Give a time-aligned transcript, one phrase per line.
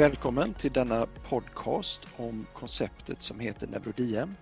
[0.00, 4.36] Välkommen till denna podcast om konceptet som heter Neurodiem.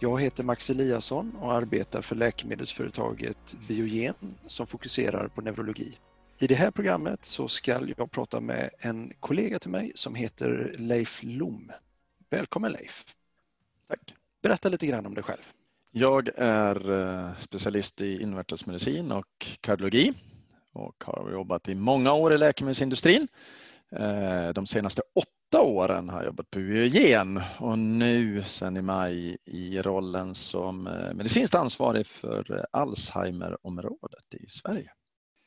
[0.00, 4.14] Jag heter Max Eliasson och arbetar för läkemedelsföretaget Biogen
[4.46, 5.98] som fokuserar på neurologi.
[6.38, 10.74] I det här programmet så ska jag prata med en kollega till mig som heter
[10.78, 11.72] Leif Lom.
[12.30, 13.04] Välkommen Leif!
[13.88, 14.14] Tack!
[14.42, 15.42] Berätta lite grann om dig själv.
[15.90, 20.12] Jag är eh, specialist i invärtesmedicin och kardiologi
[20.72, 23.28] och har jobbat i många år i läkemedelsindustrin.
[23.92, 29.36] Eh, de senaste åtta åren har jag jobbat på Biogen och nu sen i maj
[29.44, 34.90] i rollen som eh, medicinskt ansvarig för Alzheimerområdet i Sverige.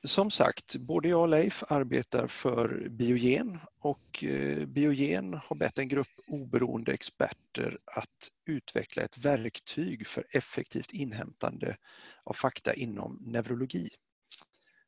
[0.04, 5.88] Som sagt, både jag och Leif arbetar för Biogen och eh, Biogen har bett en
[5.88, 11.78] grupp oberoende experter att utveckla ett verktyg för effektivt inhämtande
[12.24, 13.90] av fakta inom neurologi.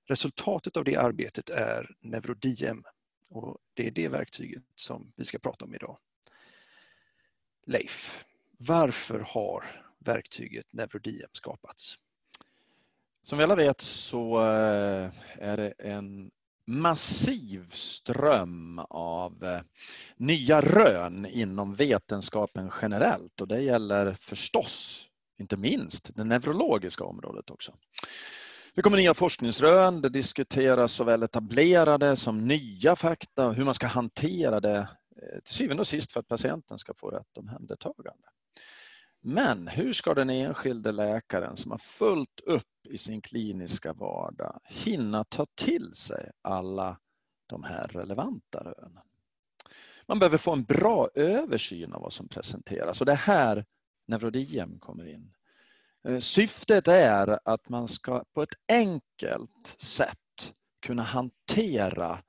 [0.10, 2.84] Resultatet av det arbetet är Neurodiem
[3.30, 5.98] och det är det verktyget som vi ska prata om idag.
[7.66, 8.26] Leif,
[8.58, 11.98] varför har verktyget Neurodiem skapats?
[13.24, 16.32] Som vi alla vet så eh, är det en
[16.66, 19.62] massiv ström av eh,
[20.18, 25.06] nya rön inom vetenskapen generellt och det gäller förstås
[25.38, 27.74] inte minst det neurologiska området också.
[28.74, 34.60] Det kommer nya forskningsrön, det diskuteras såväl etablerade som nya fakta, hur man ska hantera
[34.60, 38.28] det eh, till syvende och sist för att patienten ska få rätt omhändertagande.
[39.22, 45.24] Men hur ska den enskilde läkaren som har fullt upp i sin kliniska vardag hinna
[45.24, 47.00] ta till sig alla
[47.48, 49.04] de här relevanta rönen?
[50.08, 53.66] Man behöver få en bra översyn av vad som presenteras och det är här
[54.08, 55.34] Neurodiem kommer in.
[56.08, 60.54] Eh, syftet är att man ska på ett enkelt sätt
[60.86, 62.20] kunna hantera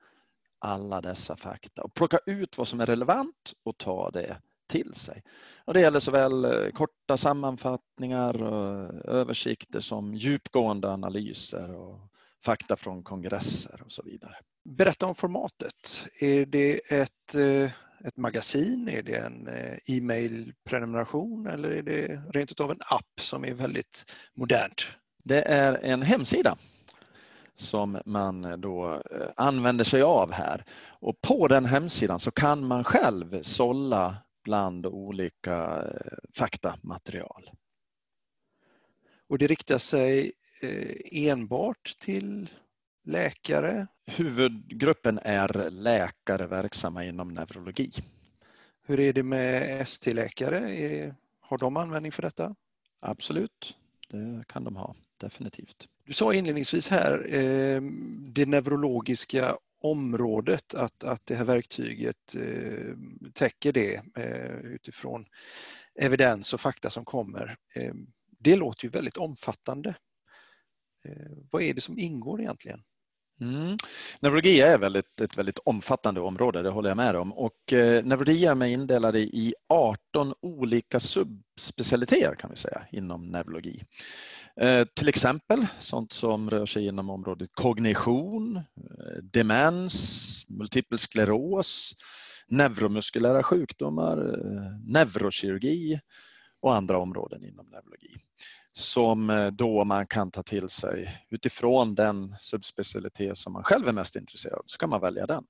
[0.59, 5.23] alla dessa fakta och plocka ut vad som är relevant och ta det till sig.
[5.65, 11.99] Och det gäller såväl eh, korta sammanfattningar och eh, översikter som djupgående analyser och
[12.45, 14.35] fakta från kongresser och så vidare.
[14.69, 16.07] Berätta om formatet.
[16.19, 17.35] Är det ett,
[18.05, 18.89] ett magasin?
[18.89, 24.05] Är det en eh, e-mail-prenumeration eller är det rent utav en app som är väldigt
[24.35, 24.87] modernt?
[25.23, 26.57] Det är en hemsida
[27.55, 29.01] som man då
[29.35, 30.65] använder sig av här.
[30.99, 37.49] Och på den hemsidan så kan man själv sålla bland olika eh, faktamaterial.
[39.29, 40.31] Och det riktar sig
[40.61, 42.49] eh, enbart till
[43.03, 43.87] läkare?
[44.05, 47.91] Huvudgruppen är läkare verksamma inom neurologi.
[48.85, 51.15] Hur är det med ST-läkare?
[51.39, 52.55] Har de användning för detta?
[52.99, 53.77] Absolut,
[54.09, 55.87] det kan de ha, definitivt.
[56.03, 57.81] Du sa inledningsvis här eh,
[58.19, 62.95] det neurologiska området att, att det här verktyget eh,
[63.33, 65.25] täcker det eh, utifrån
[65.95, 67.57] evidens och fakta som kommer.
[68.39, 69.95] Det låter ju väldigt omfattande.
[71.51, 72.83] Vad är det som ingår egentligen?
[73.41, 73.77] Mm.
[74.19, 77.33] Neurologi är väldigt, ett väldigt omfattande område, det håller jag med om.
[77.33, 83.83] Och eh, neurologi är indelade i 18 olika subspecialiteter kan vi säga inom neurologi.
[84.61, 91.93] Eh, till exempel sånt som rör sig inom området kognition, eh, demens, multipel skleros,
[92.47, 95.99] neuromuskulära sjukdomar, eh, neurokirurgi
[96.61, 98.17] och andra områden inom neurologi
[98.71, 104.15] som då man kan ta till sig utifrån den subspecialitet som man själv är mest
[104.15, 104.63] intresserad av.
[104.65, 105.43] Så kan man välja den.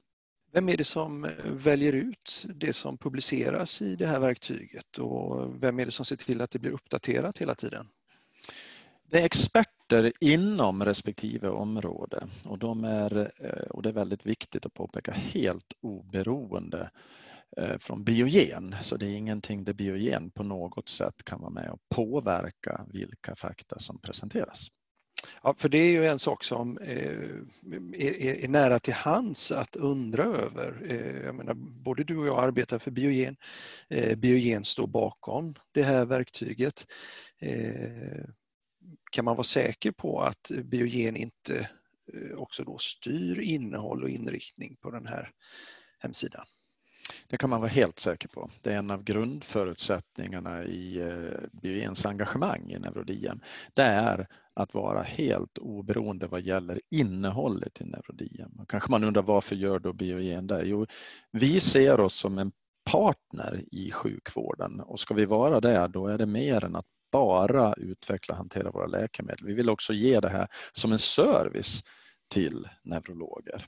[0.53, 5.79] Vem är det som väljer ut det som publiceras i det här verktyget och vem
[5.79, 7.87] är det som ser till att det blir uppdaterat hela tiden?
[9.11, 14.65] Det är experter inom respektive område och, de är, eh, och det är väldigt viktigt
[14.65, 16.87] att påpeka, helt oberoende eh,
[17.57, 18.75] Eh, från biogen.
[18.81, 23.35] Så det är ingenting där biogen på något sätt kan vara med och påverka vilka
[23.35, 24.67] fakta som presenteras.
[25.43, 27.19] Ja, för det är ju en sak som eh,
[27.93, 30.81] är, nära till hands att undra över.
[30.89, 33.35] Eh, jag menar, både du och jag arbetar för Biogen.
[34.17, 36.85] Biogen står bakom det här verktyget
[39.11, 41.69] kan man vara säker på att Biogen inte
[42.35, 45.31] också då styr innehåll och inriktning på den här
[45.99, 46.45] hemsidan?
[47.27, 48.49] Det kan man vara helt säker på.
[48.61, 53.41] Det är en av grundförutsättningarna i eh, Biogens engagemang i Neurodiem.
[53.73, 58.51] Det är att vara helt oberoende vad gäller innehållet i Neurodiem.
[58.67, 60.61] Kanske man undrar varför gör då Biogen det?
[60.63, 60.85] Jo,
[61.31, 62.51] vi ser oss som en
[62.91, 67.73] partner i sjukvården och ska vi vara det då är det mer än att bara
[67.73, 69.45] utveckla och hantera våra läkemedel.
[69.45, 71.83] Vi vill också ge det här som en service
[72.33, 73.67] till neurologer.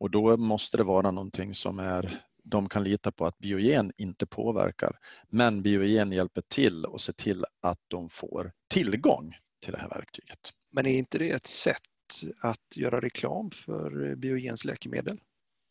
[0.00, 4.26] Och då måste det vara någonting som är de kan lita på att biogen inte
[4.26, 4.98] påverkar.
[5.28, 9.34] Men biogen hjälper till och ser till att de får tillgång
[9.64, 10.38] till det här verktyget.
[10.72, 11.82] Men är inte det ett sätt
[12.40, 15.20] att göra reklam för biogens läkemedel?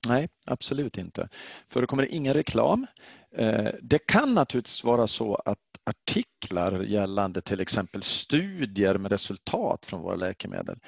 [0.07, 1.29] Nej, absolut inte.
[1.69, 2.87] För då kommer ingen reklam.
[3.35, 5.57] Eh, det kan naturligtvis vara så att
[5.87, 10.79] artiklar gällande till exempel studier med resultat från våra läkemedel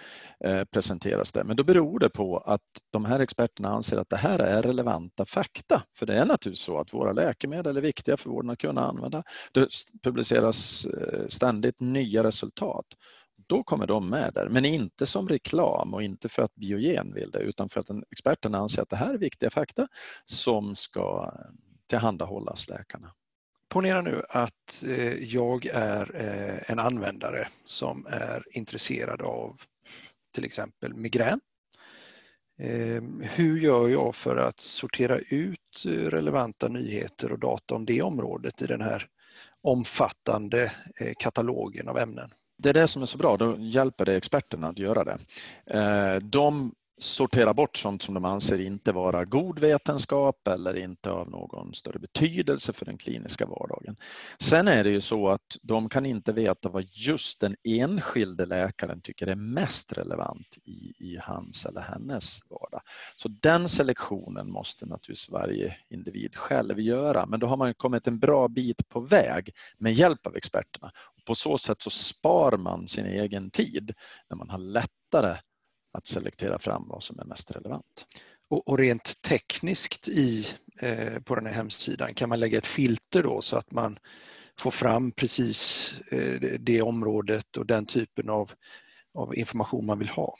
[0.46, 1.44] eh, presenteras där.
[1.44, 2.62] Men då beror det på att
[2.92, 5.84] de här experterna anser att det här är relevanta fakta.
[5.98, 9.24] För det är naturligtvis så att våra läkemedel är viktiga för vården att kunna använda.
[9.52, 9.68] Det
[10.04, 12.86] publiceras eh, ständigt nya resultat
[13.50, 14.50] då kommer de med där.
[14.50, 18.58] Men inte som reklam och inte för att Biogen vill det utan för att experterna
[18.58, 19.88] anser att det här är viktiga fakta
[20.26, 21.34] som ska
[21.88, 23.14] tillhandahållas läkarna.
[23.70, 29.62] Ponera nu att eh, jag är eh, en användare som är intresserad av
[30.36, 31.40] till exempel migrän.
[32.60, 38.62] Ehm, hur gör jag för att sortera ut relevanta nyheter och data om det området
[38.62, 39.08] i den här
[39.62, 42.30] omfattande eh, katalogen av ämnen?
[42.60, 45.18] Det är det som är så bra, då hjälper det experterna att göra det.
[45.66, 51.30] Eh, de sortera bort sånt som de anser inte vara god vetenskap eller inte av
[51.30, 53.96] någon större betydelse för den kliniska vardagen.
[54.40, 59.02] Sen är det ju så att de kan inte veta vad just den enskilde läkaren
[59.02, 62.82] tycker är mest relevant i, i hans eller hennes vardag.
[63.16, 68.20] Så den selektionen måste naturligtvis varje individ själv göra men då har man kommit en
[68.20, 70.92] bra bit på väg med hjälp av experterna.
[71.26, 73.94] På så sätt så spar man sin egen tid
[74.30, 75.36] när man har lättare
[76.00, 78.06] att selektera fram vad som är mest relevant.
[78.50, 80.48] Och, och rent tekniskt i,
[80.80, 84.00] eh, på den här hemsidan, kan man lägga ett filter då så att man
[84.60, 88.52] får fram precis eh, det området och den typen av,
[89.14, 90.36] av information man vill ha?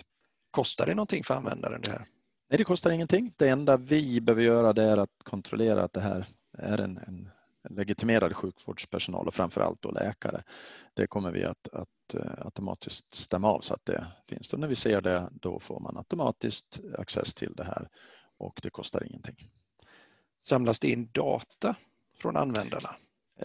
[0.52, 2.06] Kostar det någonting för användaren det här?
[2.50, 3.34] Nej, det kostar ingenting.
[3.38, 6.28] Det enda vi behöver göra det är att kontrollera att det här
[6.58, 7.32] är en, en
[7.70, 10.44] legitimerad sjukvårdspersonal och framförallt då läkare.
[10.94, 14.54] Det kommer vi att, att eh, automatiskt stämma av så att det finns.
[14.54, 17.90] Och när vi ser det då får man automatiskt access till det här
[18.38, 19.50] och det kostar ingenting.
[20.42, 21.76] Samlas det in data
[22.22, 22.96] från användarna?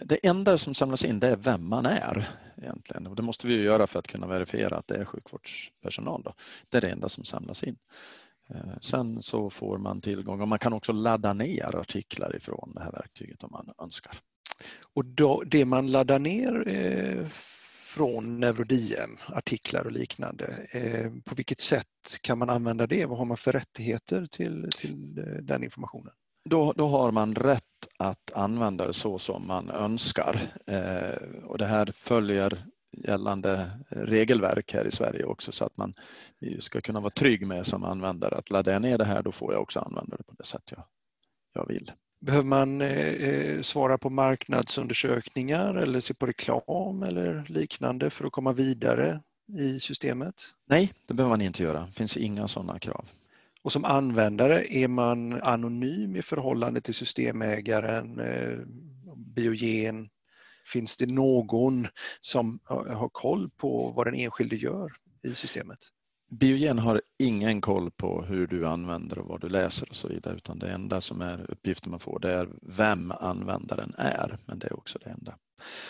[0.03, 3.61] Det enda som samlas in det är vem man är egentligen och det måste vi
[3.61, 6.23] göra för att kunna verifiera att det är sjukvårdspersonal.
[6.23, 6.33] Då.
[6.69, 7.77] Det är det enda som samlas in.
[8.49, 12.83] Eh, sen så får man tillgång och man kan också ladda ner artiklar ifrån det
[12.83, 14.19] här verktyget om man önskar.
[14.93, 17.27] Och då, det man laddar ner eh,
[17.95, 21.87] från NeuroDien, artiklar och liknande, eh, på vilket sätt
[22.21, 23.05] kan man använda det?
[23.05, 26.13] Vad har man för rättigheter till, till eh, den informationen?
[26.49, 27.63] Då, då har man rätt
[27.99, 30.41] att använda det så som man önskar.
[30.67, 32.65] Eh, och det här följer
[32.97, 35.93] gällande regelverk här i Sverige också så att man
[36.59, 39.53] ska kunna vara trygg med som användare att laddar jag ner det här då får
[39.53, 40.83] jag också använda det på det sätt jag,
[41.53, 41.91] jag vill.
[42.21, 48.53] Behöver man eh, svara på marknadsundersökningar eller se på reklam eller liknande för att komma
[48.53, 49.21] vidare
[49.57, 50.35] i systemet?
[50.69, 51.79] Nej, det behöver man inte göra.
[51.79, 53.05] Det finns inga sådana krav.
[53.61, 58.59] Och som användare är man anonym i förhållande till systemägaren, eh,
[59.15, 60.09] biogen.
[60.65, 61.87] Finns det någon
[62.19, 64.91] som har koll på vad den enskilde gör
[65.23, 65.79] i systemet?
[66.31, 70.35] Biogen har ingen koll på hur du använder och vad du läser och så vidare
[70.35, 74.67] utan det enda som är uppgiften man får det är vem användaren är men det
[74.67, 75.37] är också det enda.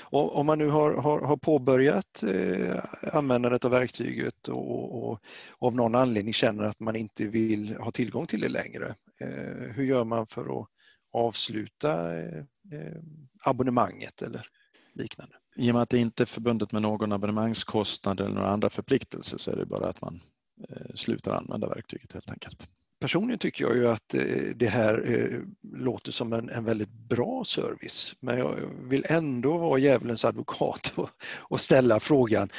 [0.01, 2.83] Och om man nu har, har, har påbörjat eh,
[3.13, 5.19] användandet av verktyget och, och, och,
[5.59, 9.83] av någon anledning känner att man inte vill ha tillgång till det längre, eh, hur
[9.83, 10.67] gör man för att
[11.13, 12.37] avsluta eh,
[12.71, 13.01] eh
[13.43, 14.47] abonnemanget eller
[14.93, 15.35] liknande?
[15.55, 19.37] I och med att det inte är förbundet med någon abonnemangskostnad eller några andra förpliktelser
[19.37, 20.21] så är det bara att man
[20.69, 22.67] Eh, slutar använda verktyget helt enkelt.
[22.99, 24.21] Personligen tycker jag ju att eh,
[24.55, 25.39] det här eh,
[25.77, 31.09] låter som en, en väldigt bra service men jag vill ändå vara djävulens advokat och,
[31.23, 32.49] och ställa frågan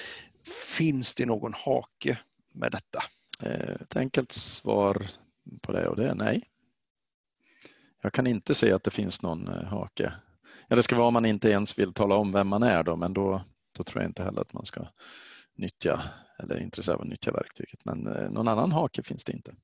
[0.77, 2.19] Finns det någon hake
[2.55, 3.03] med detta?
[3.81, 5.07] Ett enkelt svar
[5.61, 6.43] på det och det är nej.
[8.03, 10.13] Jag kan inte se att det finns någon hake
[10.69, 12.97] Ja, det ska vara om man inte ens vill tala om vem man är då,
[12.97, 13.43] men då,
[13.77, 14.87] då tror jag inte heller att man ska
[15.57, 16.03] nyttja
[16.43, 17.85] eller är intresserad av att nyttja verktyget.
[17.85, 19.55] Men eh, någon annan hake finns det inte.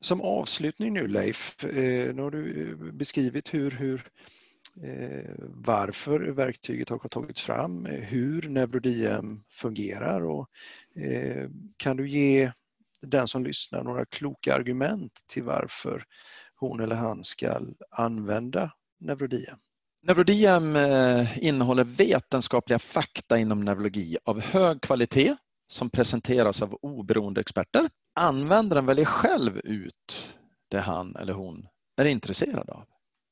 [0.00, 4.02] Som avslutning nu Leif, eh, nu har du eh, beskrivit hur, hur
[5.48, 10.48] varför verktyget har tagits fram, hur NeuroDM fungerar och
[11.76, 12.52] kan du ge
[13.02, 16.04] den som lyssnar några kloka argument till varför
[16.54, 19.58] hon eller han ska använda NeuroDM?
[20.02, 25.36] Neurodiem eh, innehåller vetenskapliga fakta inom neurologi av hög kvalitet
[25.68, 27.90] som presenteras av oberoende experter.
[28.14, 30.34] Användaren väljer själv ut
[30.70, 31.66] det han eller hon
[31.96, 32.84] är intresserad av.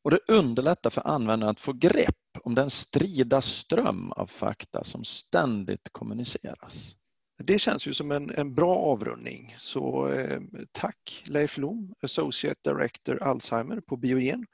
[0.05, 5.05] Och det underlättar för användaren att få grepp om den strida ström av fakta som
[5.05, 6.95] ständigt kommuniceras.
[7.43, 9.55] Det känns ju som en, en bra avrundning.
[9.59, 10.41] Så eh,
[10.73, 14.47] tack Leif Lom, Associate Director Alzheimer på Biogen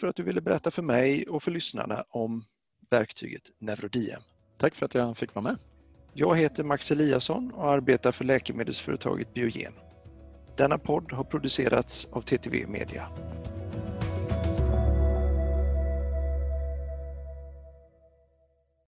[0.00, 2.44] för att du ville berätta för mig och för lyssnarna om
[2.90, 4.22] verktyget Neurodiem.
[4.58, 5.56] Tack för att jag fick vara med.
[6.14, 9.72] Jag heter Max Eliasson och arbetar för läkemedelsföretaget Biogen.
[10.56, 13.08] Denna podd har producerats av TTV Media.